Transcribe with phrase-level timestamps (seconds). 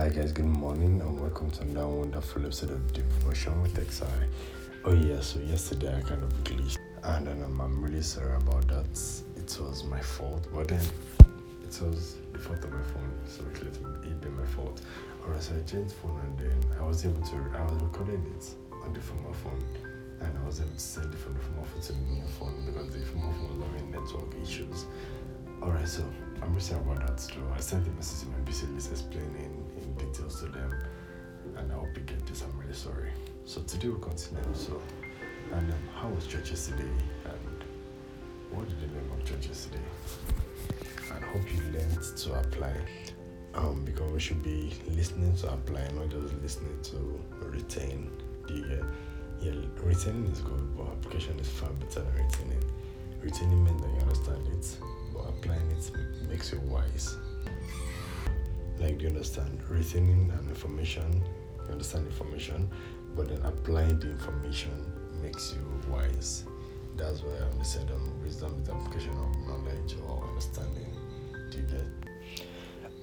[0.00, 4.06] Hi guys, good morning and welcome to another wonderful episode of Devotion with XI.
[4.86, 8.86] Oh yeah, so yesterday I kind of glitched and um, I'm really sorry about that.
[9.36, 10.80] It was my fault, but then
[11.62, 13.76] it was the fault of my phone, so it let
[14.06, 14.80] it be my fault.
[15.22, 18.54] Alright, so I changed phone and then I was able to I was recording it
[18.82, 19.62] on the former phone
[20.22, 22.54] and I was able to send it from the former phone to the new phone
[22.64, 24.86] because the former phone was having network issues.
[25.62, 26.02] Alright, so
[26.40, 27.42] I'm really sorry about that too.
[27.54, 29.69] I sent a message to my BC list explaining in
[30.00, 30.74] details to them
[31.56, 32.42] and I hope you get this.
[32.42, 33.10] I'm really sorry.
[33.44, 34.42] So today we'll continue.
[34.54, 34.80] So
[35.52, 36.90] and um, how was church yesterday
[37.24, 37.64] and
[38.50, 39.82] what did you learn from church yesterday?
[41.14, 42.74] And hope you learned to apply.
[43.52, 48.08] Um, because we should be listening to apply, not just listening to retain.
[48.48, 48.84] You get?
[49.40, 52.62] Yeah, retaining is good, but application is far better than retaining.
[53.22, 54.76] Retaining means that you understand it,
[55.12, 55.90] but applying it
[56.28, 57.16] makes you wise.
[58.80, 59.60] Like, you understand?
[59.68, 61.22] reasoning and information,
[61.66, 62.68] you understand information,
[63.14, 66.44] but then applying the information makes you wise.
[66.96, 70.92] That's why I'm said um, wisdom is the application of knowledge or understanding.
[71.50, 71.86] Do you get?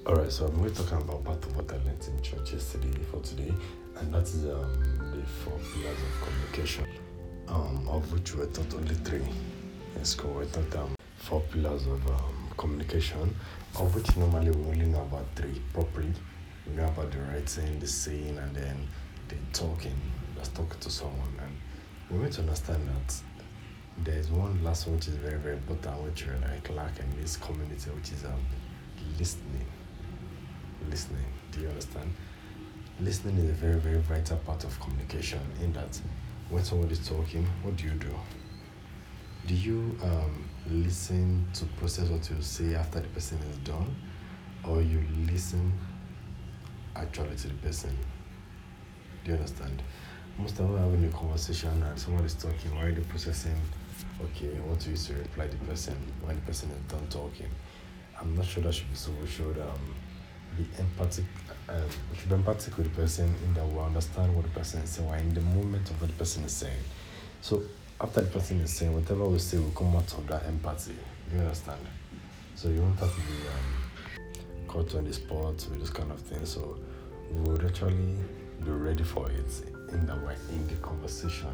[0.06, 2.92] Alright, so I'm going to talk about part of what I learned in church yesterday
[3.10, 3.52] for today,
[3.96, 4.72] and that is um,
[5.14, 6.86] the four pillars of communication,
[7.48, 9.26] um, of which we taught only three
[9.96, 10.34] in school.
[10.34, 13.34] We taught um, four pillars of um, communication,
[13.78, 16.12] of which normally we only know about three properly.
[16.66, 18.86] We know about the writing, the saying, and then
[19.28, 19.98] the talking,
[20.36, 21.32] just talking to someone.
[21.40, 21.56] And
[22.10, 23.14] we need to understand that
[24.04, 27.20] there is one last one which is very, very important, which we like lack in
[27.20, 28.44] this community, which is um,
[29.18, 29.66] listening.
[30.90, 31.24] Listening.
[31.52, 32.12] Do you understand?
[33.00, 35.40] Listening is a very, very vital part of communication.
[35.62, 36.00] In that,
[36.50, 38.14] when someone is talking, what do you do?
[39.46, 43.94] Do you um, listen to process what you say after the person is done,
[44.64, 45.72] or you listen
[46.96, 47.96] actually to the person?
[49.24, 49.82] Do you understand?
[50.38, 53.60] Most of them having a conversation and someone is talking while they're processing,
[54.22, 57.50] okay, what to use to reply the person when the person is done talking.
[58.20, 59.10] I'm not sure that should be so.
[59.20, 59.94] We should um,
[60.56, 61.24] be empathic.
[61.68, 64.80] Um, we should be empathic with the person in that we understand what the person
[64.82, 66.82] is saying, in the moment of what the person is saying.
[67.40, 67.62] So
[68.00, 70.94] after the person is saying, whatever we say will come out of that empathy.
[71.32, 71.80] You understand?
[72.54, 76.20] So you won't have to be um, caught on the spot with this kind of
[76.20, 76.44] thing.
[76.46, 76.78] So
[77.32, 78.14] we would actually
[78.64, 81.50] be ready for it in the way in the conversation.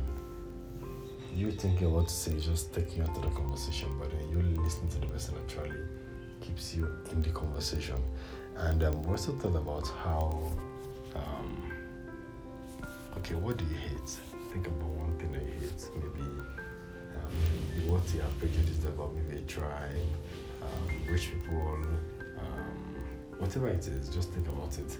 [1.35, 4.89] You thinking what to say just taking out of the conversation, but then you listen
[4.91, 5.77] to the person actually
[6.41, 7.97] keeps you in the conversation.
[8.57, 10.53] And um, we also thought about how,
[11.17, 11.73] um,
[13.19, 14.34] okay, what do you hate?
[14.55, 15.91] Think about one thing you hate.
[15.97, 16.23] Maybe,
[17.17, 19.91] um, what you are prejudiced about, maybe a tribe,
[20.63, 21.59] um, rich people,
[22.39, 22.95] um,
[23.39, 24.97] whatever it is, just think about it.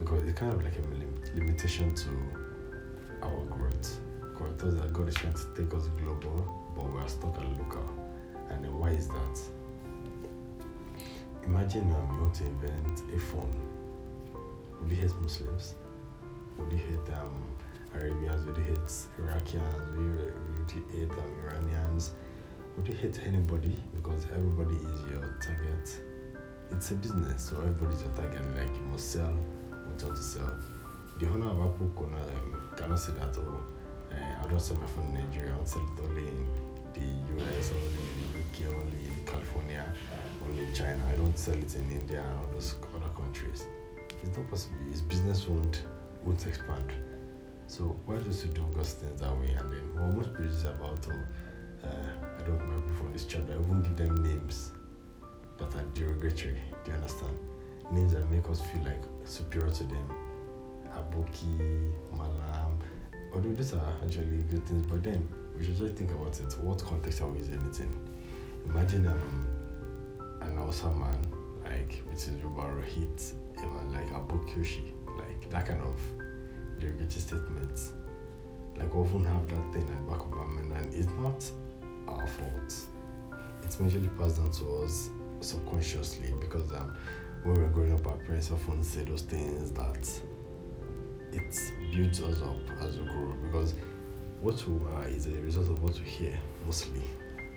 [0.00, 2.08] Because it's kind of like a lim- limitation to
[3.22, 4.00] our growth.
[4.36, 7.48] God thought that God is trying to take us global, but we are stuck at
[7.60, 7.88] local.
[8.50, 9.40] And then why is that?
[11.44, 13.54] Imagine um, you want to invent a phone.
[14.80, 15.76] Would you hate Muslims?
[16.58, 17.56] Would you hate um,
[18.00, 18.46] Arabians?
[18.46, 20.32] Would you hate Iraqians?
[20.58, 22.12] Would you hate um, Iranians?
[22.76, 23.76] Would you hate anybody?
[23.94, 26.00] Because everybody is your target.
[26.72, 28.42] It's a business, so everybody's your target.
[28.56, 29.36] Like you must sell
[30.00, 30.58] you want to sell.
[31.18, 33.60] The owner of Apple cannot, um, cannot say that, oh,
[34.12, 36.46] uh, I don't sell my phone in Nigeria, I sell it only in
[36.92, 39.92] the US, only in the UK, only in California,
[40.46, 41.00] only in China.
[41.10, 43.64] I don't sell it in India and all those other countries.
[44.22, 44.76] It's not possible.
[44.90, 45.82] His business won't
[46.24, 46.92] won't expand.
[47.68, 49.56] So why does he do God's things that way?
[49.58, 51.88] And then well, most preachers about oh, uh,
[52.38, 53.42] I don't people from this church.
[53.52, 54.70] I won't give them names
[55.58, 56.60] that are derogatory.
[56.84, 57.36] Do you understand?
[57.90, 60.10] Names that make us feel like superior to them.
[60.94, 62.78] Aboki, Malam.
[63.34, 65.28] Although these are actually good things, but then
[65.58, 66.56] we should just think about it.
[66.60, 67.92] What context are we using it in?
[68.70, 69.46] Imagine um,
[70.42, 71.18] an awesome man,
[71.64, 73.32] like which is Rubaru hit,
[73.92, 76.00] like Abokyoshi, like that kind of
[76.80, 77.92] derogatory statements.
[78.76, 81.50] Like we often have that thing at the back of our mind, and it's not
[82.08, 82.74] our fault.
[83.62, 86.96] It's majorly passed down to us subconsciously because um,
[87.42, 90.08] when we're growing up, our parents often say those things that
[91.32, 93.74] it builds us up as we grow because
[94.40, 97.02] what we are is a result of what we hear mostly,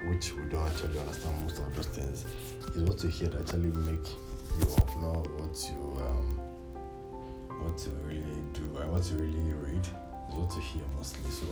[0.07, 2.25] which we don't actually understand most of those things.
[2.75, 4.07] Is what you hear that actually make
[4.59, 6.39] you up, not what you um,
[7.59, 9.85] what to really do and what to really read
[10.29, 11.29] is what to hear mostly.
[11.31, 11.47] So,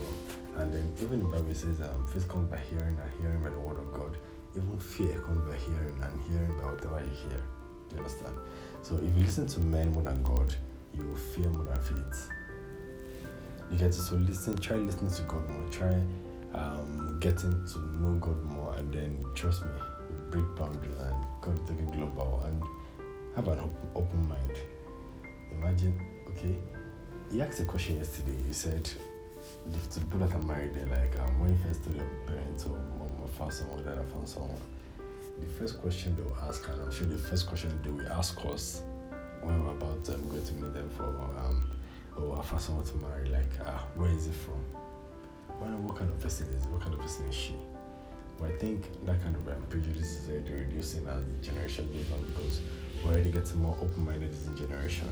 [0.56, 3.58] and then even the Bible says um, faith comes by hearing and hearing by the
[3.58, 4.16] word of God.
[4.56, 7.40] Even fear comes by hearing and hearing by whatever you hear.
[7.88, 8.34] Do you understand?
[8.82, 10.54] So if you listen to men more than God,
[10.94, 12.28] you will fear more than faith.
[13.70, 16.02] You get to so listen, try listening to God more, try
[16.54, 19.70] um, getting to know God more, and then trust me,
[20.30, 22.62] break boundaries and God take it global and
[23.36, 24.58] have an open, open mind.
[25.52, 26.56] Imagine, okay,
[27.30, 28.36] he asked a question yesterday.
[28.46, 28.88] He said,
[29.72, 32.70] if the people that are married, they're like, when you first told your parents or
[32.70, 34.60] mom or found someone that I found someone,
[35.38, 38.82] the first question they'll ask, and I'm sure the first question they will ask us
[39.42, 41.70] when we're about um, going to meet them for, um,
[42.16, 44.60] oh, I found someone to marry, like, ah, where is it from?
[45.58, 46.70] What, what kind of person is it?
[46.70, 47.54] What kind of person is she?
[48.38, 52.06] But I think that kind of um, prejudice is already reducing as the generation goes
[52.12, 52.60] on because
[53.04, 55.08] we're already getting more open-minded as a generation.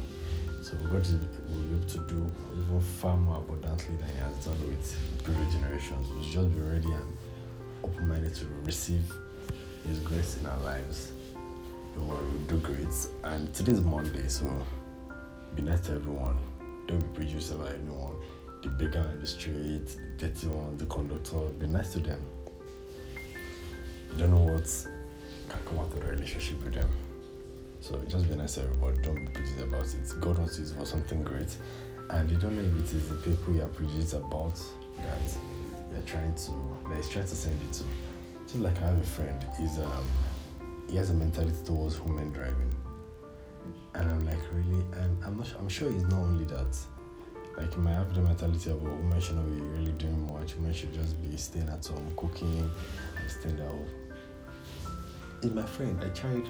[0.62, 4.58] So God will be able to do even far more abundantly than He has done
[4.68, 6.08] with previous generations.
[6.10, 7.18] We just be ready and um,
[7.84, 9.04] open-minded to receive
[9.86, 11.12] His grace in our lives.
[11.94, 12.88] Don't worry, we'll do great.
[13.24, 14.50] And today's Monday, so
[15.54, 16.36] be nice to everyone.
[16.86, 18.16] Don't be prejudiced about anyone.
[18.62, 19.86] The beggar in the street,
[20.18, 21.38] the dirty one, the conductor.
[21.58, 22.20] Be nice to them.
[24.12, 24.86] You don't know what
[25.48, 26.88] can come out of the relationship with them.
[27.86, 29.00] So just be nice to everybody.
[29.00, 30.20] Don't be prejudiced about it.
[30.20, 31.56] God wants you for something great.
[32.10, 35.38] And you don't know if it is the people you are prejudiced about that
[35.92, 36.50] you're trying to
[36.88, 37.84] that is trying to send you to.
[38.42, 40.04] Just like I have a friend, he's um
[40.90, 42.74] he has a mentality towards women driving.
[43.94, 44.84] And I'm like, really?
[45.00, 46.76] And I'm not I'm sure it's not only that.
[47.56, 50.74] Like he might have the mentality well, women should not be really doing much, women
[50.74, 52.68] should just be staying at home, cooking
[53.16, 53.86] and staying at home.
[55.42, 56.46] In my friend, I tried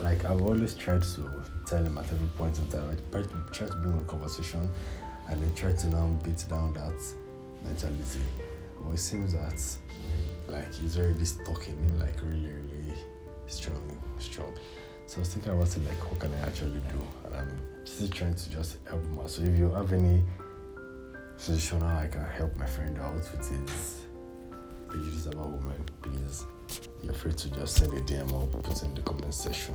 [0.00, 3.36] like I've always tried to tell him at every point in time, I tried to,
[3.52, 4.68] try to bring a conversation
[5.28, 6.94] and then try to now beat down that
[7.62, 8.20] mentality.
[8.82, 9.62] But it seems that
[10.48, 12.94] like he's already stuck in like really, really
[13.46, 13.82] strong,
[14.18, 14.52] strong.
[15.06, 17.06] So I was thinking about it like what can I actually do?
[17.26, 19.30] And I'm still trying to just help him out.
[19.30, 20.22] So if you have any
[21.36, 24.00] suggestion how I can help my friend out with his
[24.90, 26.46] prejudice about women, please
[27.02, 29.74] you're free to just send a DM or put it in the comment section.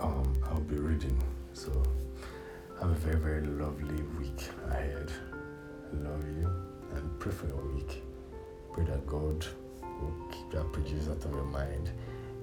[0.00, 1.16] Um, I'll be reading.
[1.54, 1.70] So
[2.78, 5.10] have a very, very lovely week ahead.
[5.92, 6.50] Love you
[6.94, 8.02] and pray for your week.
[8.72, 9.46] Pray that God
[9.82, 11.90] will keep that prejudice out of your mind,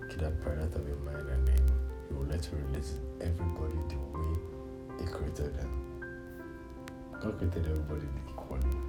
[0.09, 1.71] keep that pride out of your mind, and then
[2.07, 4.39] He will let you relate to everybody the way
[4.99, 6.01] He created them.
[7.21, 8.84] God created everybody equally.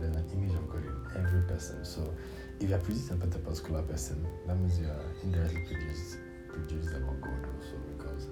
[0.00, 1.84] There's an image of God in every person.
[1.84, 2.12] So
[2.58, 6.16] if you are prejudiced about a particular person, that means you are indirectly prejudiced,
[6.48, 8.28] prejudiced about God also because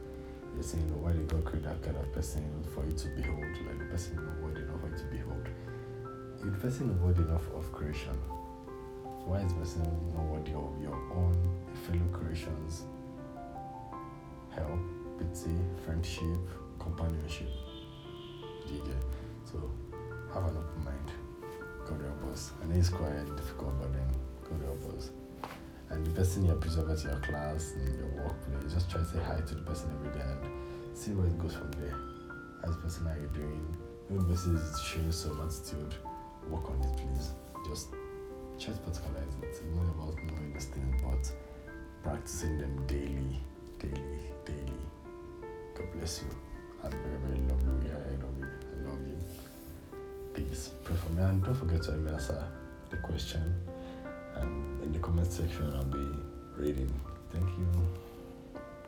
[0.55, 2.43] you're saying, why did God create that kind of person
[2.75, 3.45] for you to behold?
[3.67, 5.49] Like the person is worthy enough for you to behold.
[6.41, 8.17] If the person is worthy enough of creation,
[9.27, 9.83] why is the person
[10.15, 11.37] not worthy of your own
[11.85, 12.85] fellow creations?
[14.55, 14.81] Help,
[15.19, 15.55] pity,
[15.85, 16.41] friendship,
[16.79, 17.51] companionship.
[18.73, 19.05] You get?
[19.45, 19.71] So
[20.33, 21.13] have an open mind.
[21.89, 22.53] Us.
[22.63, 24.07] I know it's quite difficult, but then
[24.61, 25.03] help.
[25.91, 29.19] And the person you're preserving to your class, and your workplace, just try to say
[29.25, 31.97] hi to the person every day and see where it goes from there.
[32.65, 33.77] As the person, how you doing?
[34.29, 35.95] Person is showing some attitude,
[36.51, 37.33] work on it, please.
[37.67, 37.89] Just
[38.59, 39.49] try to practicalize it.
[39.49, 41.33] It's not about knowing these things, but
[42.03, 43.41] practicing them daily,
[43.79, 44.81] daily, daily.
[45.75, 46.29] God bless you.
[46.83, 47.68] Have a very, very lovely
[50.49, 50.71] Peace.
[50.85, 51.23] Pray for me.
[51.23, 52.43] And don't forget to answer
[52.91, 53.55] the question.
[54.37, 56.09] And in the comment section, I'll be
[56.57, 56.93] reading.
[57.33, 58.08] Thank you.